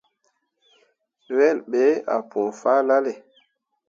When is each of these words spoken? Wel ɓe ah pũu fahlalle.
Wel 1.35 1.57
ɓe 1.71 1.83
ah 2.13 2.21
pũu 2.29 2.45
fahlalle. 2.61 3.13